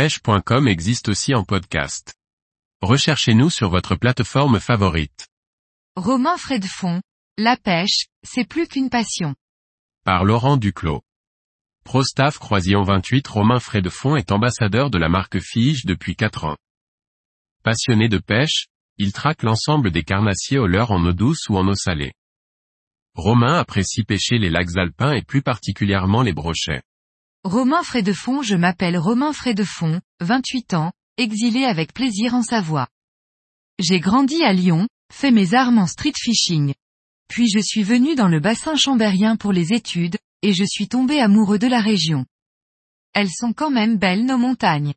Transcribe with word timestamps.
pêche.com 0.00 0.66
existe 0.66 1.10
aussi 1.10 1.34
en 1.34 1.44
podcast. 1.44 2.14
Recherchez-nous 2.80 3.50
sur 3.50 3.68
votre 3.68 3.96
plateforme 3.96 4.58
favorite. 4.58 5.28
Romain 5.94 6.38
Fredfond, 6.38 7.02
la 7.36 7.58
pêche, 7.58 8.06
c'est 8.22 8.48
plus 8.48 8.66
qu'une 8.66 8.88
passion. 8.88 9.34
Par 10.06 10.24
Laurent 10.24 10.56
Duclos. 10.56 11.02
Prostaff 11.84 12.38
Croisillon 12.38 12.82
28 12.82 13.28
Romain 13.28 13.60
Fredfond 13.60 14.16
est 14.16 14.32
ambassadeur 14.32 14.88
de 14.88 14.96
la 14.96 15.10
marque 15.10 15.38
Fige 15.38 15.84
depuis 15.84 16.16
4 16.16 16.44
ans. 16.44 16.56
Passionné 17.62 18.08
de 18.08 18.16
pêche, 18.16 18.68
il 18.96 19.12
traque 19.12 19.42
l'ensemble 19.42 19.90
des 19.90 20.02
carnassiers 20.02 20.56
au 20.56 20.66
leurre 20.66 20.92
en 20.92 21.04
eau 21.04 21.12
douce 21.12 21.46
ou 21.50 21.58
en 21.58 21.68
eau 21.68 21.74
salée. 21.74 22.14
Romain 23.16 23.58
apprécie 23.58 24.04
pêcher 24.04 24.38
les 24.38 24.48
lacs 24.48 24.78
alpins 24.78 25.12
et 25.12 25.20
plus 25.20 25.42
particulièrement 25.42 26.22
les 26.22 26.32
brochets. 26.32 26.80
Romain 27.44 27.82
Fredefond 27.82 28.42
Je 28.42 28.54
m'appelle 28.54 28.98
Romain 28.98 29.32
Fredefond, 29.32 30.02
28 30.20 30.74
ans, 30.74 30.92
exilé 31.16 31.64
avec 31.64 31.94
plaisir 31.94 32.34
en 32.34 32.42
Savoie. 32.42 32.86
J'ai 33.78 33.98
grandi 33.98 34.42
à 34.42 34.52
Lyon, 34.52 34.88
fait 35.10 35.30
mes 35.30 35.54
armes 35.54 35.78
en 35.78 35.86
street 35.86 36.12
fishing. 36.14 36.74
Puis 37.28 37.48
je 37.48 37.58
suis 37.58 37.82
venu 37.82 38.14
dans 38.14 38.28
le 38.28 38.40
bassin 38.40 38.76
chambérien 38.76 39.36
pour 39.36 39.54
les 39.54 39.72
études, 39.72 40.18
et 40.42 40.52
je 40.52 40.64
suis 40.64 40.86
tombé 40.86 41.18
amoureux 41.18 41.58
de 41.58 41.66
la 41.66 41.80
région. 41.80 42.26
Elles 43.14 43.30
sont 43.30 43.54
quand 43.54 43.70
même 43.70 43.96
belles 43.96 44.26
nos 44.26 44.36
montagnes. 44.36 44.92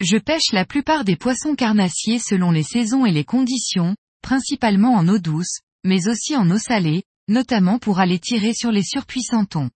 Je 0.00 0.16
pêche 0.16 0.52
la 0.52 0.64
plupart 0.64 1.04
des 1.04 1.16
poissons 1.16 1.54
carnassiers 1.54 2.18
selon 2.18 2.50
les 2.50 2.62
saisons 2.62 3.04
et 3.04 3.12
les 3.12 3.24
conditions, 3.24 3.94
principalement 4.22 4.94
en 4.94 5.06
eau 5.06 5.18
douce, 5.18 5.58
mais 5.84 6.08
aussi 6.08 6.34
en 6.34 6.50
eau 6.50 6.58
salée, 6.58 7.02
notamment 7.28 7.78
pour 7.78 7.98
aller 7.98 8.18
tirer 8.18 8.54
sur 8.54 8.72
les 8.72 8.82
surpuissants 8.82 9.44
thons. 9.44 9.70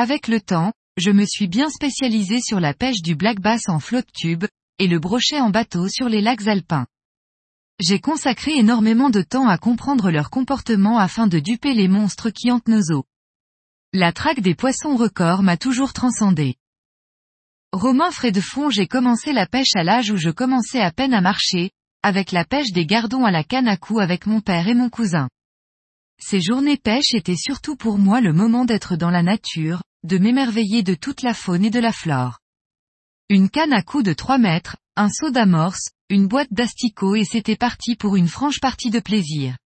Avec 0.00 0.28
le 0.28 0.40
temps, 0.40 0.72
je 0.98 1.10
me 1.10 1.24
suis 1.24 1.48
bien 1.48 1.70
spécialisé 1.70 2.40
sur 2.40 2.60
la 2.60 2.74
pêche 2.74 3.02
du 3.02 3.14
black 3.14 3.40
bass 3.40 3.62
en 3.68 3.78
flotte 3.78 4.10
tube, 4.12 4.44
et 4.78 4.88
le 4.88 4.98
brochet 4.98 5.40
en 5.40 5.50
bateau 5.50 5.88
sur 5.88 6.08
les 6.08 6.20
lacs 6.20 6.46
alpins. 6.46 6.86
J'ai 7.80 8.00
consacré 8.00 8.56
énormément 8.56 9.08
de 9.08 9.22
temps 9.22 9.46
à 9.46 9.58
comprendre 9.58 10.10
leur 10.10 10.30
comportement 10.30 10.98
afin 10.98 11.28
de 11.28 11.38
duper 11.38 11.74
les 11.74 11.86
monstres 11.86 12.30
qui 12.30 12.50
hantent 12.50 12.68
nos 12.68 12.92
eaux. 12.92 13.04
La 13.92 14.12
traque 14.12 14.40
des 14.40 14.56
poissons 14.56 14.96
records 14.96 15.42
m'a 15.42 15.56
toujours 15.56 15.92
transcendé. 15.92 16.56
Romain 17.72 18.10
Fredefond 18.10 18.70
j'ai 18.70 18.88
commencé 18.88 19.32
la 19.32 19.46
pêche 19.46 19.76
à 19.76 19.84
l'âge 19.84 20.10
où 20.10 20.16
je 20.16 20.30
commençais 20.30 20.80
à 20.80 20.90
peine 20.90 21.14
à 21.14 21.20
marcher, 21.20 21.70
avec 22.02 22.32
la 22.32 22.44
pêche 22.44 22.72
des 22.72 22.86
gardons 22.86 23.24
à 23.24 23.30
la 23.30 23.44
canne 23.44 23.68
à 23.68 23.76
coups 23.76 24.00
avec 24.00 24.26
mon 24.26 24.40
père 24.40 24.66
et 24.66 24.74
mon 24.74 24.90
cousin. 24.90 25.28
Ces 26.20 26.40
journées 26.40 26.76
pêche 26.76 27.14
étaient 27.14 27.36
surtout 27.36 27.76
pour 27.76 27.98
moi 27.98 28.20
le 28.20 28.32
moment 28.32 28.64
d'être 28.64 28.96
dans 28.96 29.10
la 29.10 29.22
nature, 29.22 29.82
de 30.04 30.18
m'émerveiller 30.18 30.82
de 30.82 30.94
toute 30.94 31.22
la 31.22 31.34
faune 31.34 31.64
et 31.64 31.70
de 31.70 31.80
la 31.80 31.92
flore. 31.92 32.38
Une 33.28 33.50
canne 33.50 33.72
à 33.72 33.82
coups 33.82 34.04
de 34.04 34.12
3 34.12 34.38
mètres, 34.38 34.76
un 34.96 35.10
seau 35.10 35.30
d'amorce, 35.30 35.90
une 36.08 36.26
boîte 36.26 36.52
d'asticots 36.52 37.14
et 37.14 37.24
c'était 37.24 37.56
parti 37.56 37.96
pour 37.96 38.16
une 38.16 38.28
franche 38.28 38.60
partie 38.60 38.90
de 38.90 39.00
plaisir. 39.00 39.56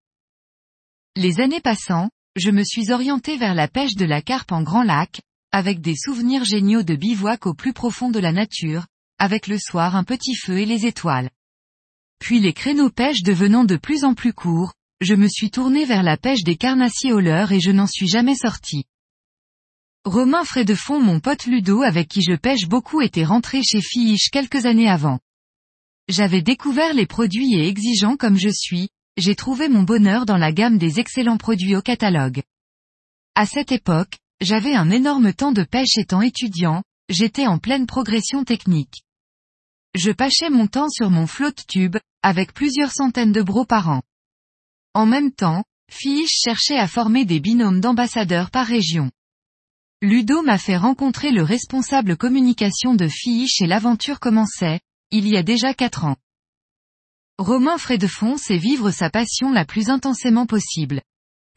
Les 1.17 1.41
années 1.41 1.61
passant, 1.61 2.11
je 2.37 2.51
me 2.51 2.65
suis 2.65 2.91
orienté 2.91 3.37
vers 3.37 3.55
la 3.55 3.69
pêche 3.69 3.95
de 3.95 4.05
la 4.05 4.23
carpe 4.23 4.53
en 4.53 4.63
grand 4.63 4.83
lac, 4.83 5.21
avec 5.53 5.81
des 5.81 5.95
souvenirs 5.95 6.45
géniaux 6.45 6.83
de 6.83 6.97
bivouac 6.97 7.47
au 7.47 7.55
plus 7.55 7.75
profond 7.75 8.11
de 8.11 8.19
la 8.19 8.33
nature, 8.33 8.87
avec 9.19 9.47
le 9.47 9.59
soir 9.59 9.95
un 9.95 10.05
petit 10.05 10.35
feu 10.35 10.59
et 10.59 10.67
les 10.67 10.87
étoiles. 10.87 11.31
Puis 12.19 12.41
les 12.41 12.55
créneaux 12.55 12.91
pêche 12.91 13.23
devenant 13.23 13.65
de 13.65 13.77
plus 13.77 14.05
en 14.05 14.15
plus 14.15 14.33
courts, 14.33 14.73
je 15.01 15.15
me 15.15 15.29
suis 15.29 15.51
tourné 15.51 15.85
vers 15.85 16.03
la 16.03 16.17
pêche 16.17 16.45
des 16.45 16.57
carnassiers 16.57 17.13
au 17.13 17.21
leurre 17.21 17.53
et 17.53 17.61
je 17.61 17.71
n'en 17.71 17.87
suis 17.87 18.09
jamais 18.09 18.37
sorti. 18.37 18.85
Romain 20.05 20.43
Fredefond 20.45 20.99
mon 20.99 21.21
pote 21.21 21.47
Ludo 21.47 21.83
avec 21.83 22.09
qui 22.09 22.23
je 22.23 22.35
pêche 22.35 22.67
beaucoup 22.67 23.03
était 23.03 23.23
rentré 23.23 23.63
chez 23.63 23.81
Fiche 23.81 24.31
quelques 24.33 24.67
années 24.67 24.89
avant. 24.89 25.21
J'avais 26.09 26.43
découvert 26.43 26.93
les 26.93 27.07
produits 27.07 27.55
et 27.55 27.69
exigeant 27.69 28.17
comme 28.17 28.37
je 28.37 28.49
suis, 28.49 28.89
j'ai 29.17 29.37
trouvé 29.37 29.69
mon 29.69 29.85
bonheur 29.85 30.27
dans 30.27 30.37
la 30.37 30.51
gamme 30.51 30.77
des 30.77 30.99
excellents 30.99 31.37
produits 31.37 31.77
au 31.77 31.83
catalogue. 31.83 32.43
À 33.37 33.47
cette 33.47 33.71
époque, 33.71 34.19
j'avais 34.41 34.75
un 34.75 34.91
énorme 34.91 35.33
temps 35.33 35.53
de 35.53 35.63
pêche 35.63 35.97
étant 35.97 36.21
étudiant, 36.21 36.83
j'étais 37.09 37.47
en 37.47 37.59
pleine 37.59 37.87
progression 37.87 38.43
technique. 38.43 39.05
Je 39.95 40.11
pâchais 40.11 40.51
mon 40.51 40.67
temps 40.67 40.89
sur 40.89 41.11
mon 41.11 41.29
flotte 41.29 41.65
tube, 41.69 41.97
avec 42.25 42.53
plusieurs 42.55 42.91
centaines 42.91 43.33
de 43.33 43.43
bros 43.43 43.67
par 43.67 43.89
an. 43.89 44.03
En 44.95 45.07
même 45.07 45.31
temps, 45.31 45.63
Fiche 45.89 46.41
cherchait 46.43 46.79
à 46.79 46.89
former 46.89 47.25
des 47.25 47.39
binômes 47.39 47.81
d'ambassadeurs 47.81 48.51
par 48.51 48.67
région. 48.67 49.13
Ludo 50.03 50.43
m'a 50.43 50.59
fait 50.59 50.77
rencontrer 50.77 51.31
le 51.31 51.45
responsable 51.45 52.17
communication 52.17 52.97
de 52.97 53.07
Fiche 53.07 53.61
et 53.61 53.69
l'aventure 53.69 54.19
commençait, 54.19 54.81
il 55.13 55.29
y 55.29 55.37
a 55.37 55.45
déjà 55.45 55.75
quatre 55.75 56.05
ans. 56.05 56.17
Romain 57.39 57.79
Fredefond 57.79 58.37
c'est 58.37 58.57
vivre 58.57 58.91
sa 58.91 59.11
passion 59.11 59.53
la 59.53 59.65
plus 59.65 59.91
intensément 59.91 60.45
possible. 60.45 61.03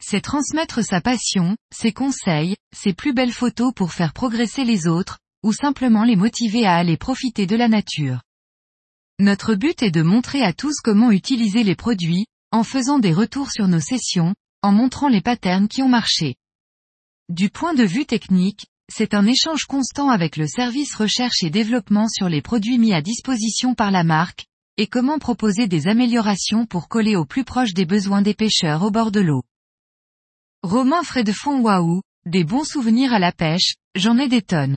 C'est 0.00 0.20
transmettre 0.20 0.84
sa 0.84 1.00
passion, 1.00 1.56
ses 1.74 1.92
conseils, 1.92 2.54
ses 2.72 2.92
plus 2.92 3.12
belles 3.12 3.32
photos 3.32 3.74
pour 3.74 3.92
faire 3.92 4.12
progresser 4.12 4.62
les 4.62 4.86
autres, 4.86 5.18
ou 5.42 5.52
simplement 5.52 6.04
les 6.04 6.14
motiver 6.14 6.66
à 6.66 6.76
aller 6.76 6.96
profiter 6.96 7.46
de 7.46 7.56
la 7.56 7.66
nature. 7.66 8.20
Notre 9.18 9.56
but 9.56 9.82
est 9.82 9.90
de 9.90 10.02
montrer 10.02 10.42
à 10.42 10.52
tous 10.52 10.76
comment 10.84 11.10
utiliser 11.10 11.64
les 11.64 11.74
produits, 11.74 12.26
en 12.52 12.62
faisant 12.62 13.00
des 13.00 13.12
retours 13.12 13.50
sur 13.50 13.66
nos 13.66 13.80
sessions, 13.80 14.36
en 14.62 14.70
montrant 14.70 15.08
les 15.08 15.20
patterns 15.20 15.66
qui 15.66 15.82
ont 15.82 15.88
marché. 15.88 16.36
Du 17.28 17.50
point 17.50 17.74
de 17.74 17.82
vue 17.82 18.06
technique, 18.06 18.66
c'est 18.88 19.12
un 19.12 19.26
échange 19.26 19.64
constant 19.64 20.10
avec 20.10 20.36
le 20.36 20.46
service 20.46 20.94
recherche 20.94 21.42
et 21.42 21.50
développement 21.50 22.06
sur 22.08 22.28
les 22.28 22.40
produits 22.40 22.78
mis 22.78 22.92
à 22.92 23.02
disposition 23.02 23.74
par 23.74 23.90
la 23.90 24.04
marque, 24.04 24.46
et 24.76 24.86
comment 24.86 25.18
proposer 25.18 25.66
des 25.66 25.88
améliorations 25.88 26.66
pour 26.66 26.86
coller 26.86 27.16
au 27.16 27.24
plus 27.24 27.42
proche 27.42 27.74
des 27.74 27.84
besoins 27.84 28.22
des 28.22 28.34
pêcheurs 28.34 28.84
au 28.84 28.92
bord 28.92 29.10
de 29.10 29.18
l'eau. 29.18 29.42
Romain 30.62 31.02
Fredefond 31.02 31.60
Waouh, 31.60 32.00
des 32.26 32.44
bons 32.44 32.64
souvenirs 32.64 33.12
à 33.12 33.18
la 33.18 33.32
pêche, 33.32 33.74
j'en 33.96 34.18
ai 34.18 34.28
des 34.28 34.42
tonnes. 34.42 34.76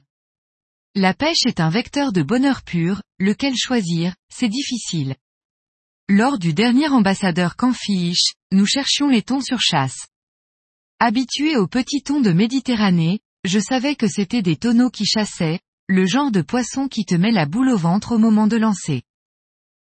La 0.95 1.13
pêche 1.13 1.45
est 1.45 1.59
un 1.59 1.69
vecteur 1.69 2.11
de 2.11 2.23
bonheur 2.23 2.63
pur, 2.63 3.03
lequel 3.19 3.53
choisir, 3.55 4.15
c'est 4.33 4.49
difficile. 4.49 5.15
Lors 6.07 6.39
du 6.39 6.53
dernier 6.53 6.87
ambassadeur 6.87 7.55
Canfiche, 7.55 8.33
nous 8.51 8.65
cherchions 8.65 9.07
les 9.07 9.21
thons 9.21 9.41
sur 9.41 9.61
chasse. 9.61 10.08
Habitué 11.01 11.55
aux 11.55 11.67
petits 11.67 12.03
thons 12.03 12.19
de 12.19 12.33
Méditerranée, 12.33 13.21
je 13.45 13.57
savais 13.57 13.95
que 13.95 14.09
c'était 14.09 14.41
des 14.41 14.57
tonneaux 14.57 14.89
qui 14.89 15.05
chassaient, 15.05 15.61
le 15.87 16.05
genre 16.05 16.29
de 16.29 16.41
poisson 16.41 16.89
qui 16.89 17.05
te 17.05 17.15
met 17.15 17.31
la 17.31 17.45
boule 17.45 17.69
au 17.69 17.77
ventre 17.77 18.11
au 18.11 18.17
moment 18.17 18.47
de 18.47 18.57
lancer. 18.57 19.03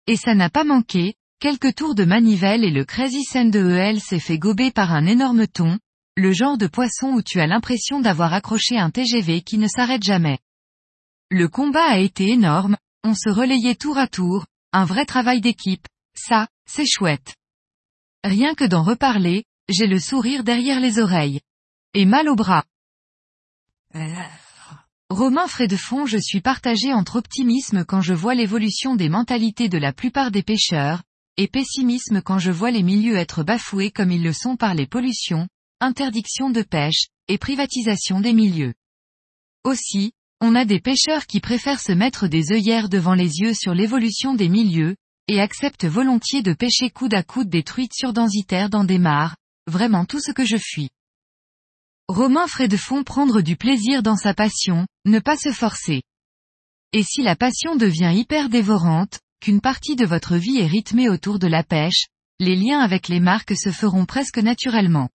Et 0.06 0.16
ça 0.16 0.34
n'a 0.34 0.50
pas 0.50 0.65
manqué, 0.65 1.15
quelques 1.41 1.75
tours 1.75 1.94
de 1.94 2.05
manivelle 2.05 2.65
et 2.65 2.71
le 2.71 2.84
Crazy 2.84 3.25
Sand 3.25 3.50
de 3.50 3.66
EL 3.66 3.99
s'est 3.99 4.21
fait 4.21 4.38
gober 4.38 4.71
par 4.71 4.93
un 4.93 5.06
énorme 5.06 5.47
thon, 5.47 5.78
le 6.16 6.32
genre 6.32 6.59
de 6.59 6.66
poisson 6.66 7.15
où 7.15 7.22
tu 7.22 7.41
as 7.41 7.47
l'impression 7.47 8.00
d'avoir 8.00 8.34
accroché 8.34 8.76
un 8.76 8.91
TGV 8.91 9.41
qui 9.41 9.56
ne 9.56 9.69
s'arrête 9.69 10.03
jamais. 10.03 10.38
Le 11.31 11.49
combat 11.49 11.87
a 11.87 11.99
été 11.99 12.28
énorme, 12.28 12.76
on 13.05 13.15
se 13.15 13.31
relayait 13.31 13.75
tour 13.75 13.97
à 13.97 14.06
tour, 14.06 14.44
un 14.75 14.84
vrai 14.84 15.06
travail 15.06 15.41
d'équipe, 15.41 15.88
ça, 16.15 16.47
c'est 16.69 16.87
chouette. 16.87 17.34
Rien 18.22 18.55
que 18.55 18.65
d'en 18.65 18.82
reparler, 18.82 19.44
j'ai 19.69 19.87
le 19.87 19.99
sourire 19.99 20.44
derrière 20.44 20.81
les 20.81 20.99
oreilles. 20.99 21.41
Et 21.94 22.04
mal 22.04 22.28
au 22.28 22.37
bras. 22.37 22.65
Romain 25.09 25.47
Fredefond 25.47 26.06
je 26.06 26.19
suis 26.19 26.41
partagé 26.41 26.93
entre 26.93 27.16
optimisme 27.16 27.84
quand 27.84 28.00
je 28.00 28.12
vois 28.12 28.34
l'évolution 28.34 28.97
des 28.97 29.09
mentalités 29.09 29.69
de 29.69 29.78
la 29.78 29.93
plupart 29.93 30.31
des 30.31 30.43
pêcheurs, 30.43 31.03
et 31.37 31.49
pessimisme 31.49 32.22
quand 32.22 32.38
je 32.38 32.50
vois 32.50 32.71
les 32.71 32.82
milieux 32.82 33.16
être 33.16 33.43
bafoués 33.43 33.91
comme 33.91 34.10
ils 34.10 34.22
le 34.22 34.32
sont 34.32 34.56
par 34.56 34.75
les 34.75 34.87
pollutions, 34.87 35.49
interdiction 35.81 36.50
de 36.50 36.62
pêche, 36.62 37.06
et 37.28 37.38
privatisation 37.38 38.21
des 38.21 38.32
milieux. 38.32 38.75
Aussi, 39.65 40.12
on 40.41 40.55
a 40.55 40.65
des 40.65 40.81
pêcheurs 40.81 41.26
qui 41.26 41.41
préfèrent 41.41 41.81
se 41.81 41.93
mettre 41.93 42.28
des 42.28 42.53
œillères 42.53 42.88
devant 42.88 43.15
les 43.15 43.38
yeux 43.38 43.55
sur 43.55 43.75
l'évolution 43.75 44.35
des 44.35 44.49
milieux, 44.49 44.96
et 45.29 45.40
accepte 45.40 45.87
volontiers 45.87 46.43
de 46.43 46.52
pêcher 46.52 46.90
coude 46.90 47.14
à 47.14 47.23
coude 47.23 47.49
des 47.49 47.62
truites 47.62 47.94
surdensitaires 47.94 48.70
dans 48.70 48.85
des 48.85 48.99
mares, 48.99 49.37
vraiment 49.66 50.04
tout 50.04 50.20
ce 50.20 50.32
que 50.32 50.44
je 50.44 50.56
fuis. 50.56 50.90
Romain 52.08 52.46
Fredefond 52.46 53.02
prendre 53.02 53.40
du 53.40 53.56
plaisir 53.56 54.02
dans 54.02 54.16
sa 54.16 54.32
passion, 54.32 54.86
ne 55.04 55.18
pas 55.18 55.36
se 55.36 55.50
forcer. 55.50 56.02
Et 56.92 57.02
si 57.02 57.22
la 57.22 57.34
passion 57.34 57.76
devient 57.76 58.12
hyper 58.14 58.48
dévorante, 58.48 59.20
qu'une 59.40 59.60
partie 59.60 59.96
de 59.96 60.06
votre 60.06 60.36
vie 60.36 60.58
est 60.58 60.66
rythmée 60.66 61.08
autour 61.08 61.38
de 61.38 61.46
la 61.46 61.64
pêche, 61.64 62.06
les 62.38 62.54
liens 62.54 62.80
avec 62.80 63.08
les 63.08 63.20
marques 63.20 63.56
se 63.56 63.70
feront 63.70 64.06
presque 64.06 64.38
naturellement. 64.38 65.08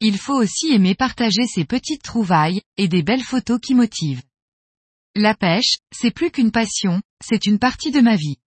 Il 0.00 0.18
faut 0.18 0.34
aussi 0.34 0.72
aimer 0.72 0.96
partager 0.96 1.46
ces 1.46 1.64
petites 1.64 2.02
trouvailles, 2.02 2.62
et 2.76 2.88
des 2.88 3.04
belles 3.04 3.22
photos 3.22 3.60
qui 3.60 3.74
motivent. 3.74 4.22
La 5.14 5.34
pêche, 5.34 5.76
c'est 5.94 6.10
plus 6.10 6.30
qu'une 6.30 6.50
passion, 6.50 7.00
c'est 7.24 7.46
une 7.46 7.60
partie 7.60 7.92
de 7.92 8.00
ma 8.00 8.16
vie. 8.16 8.38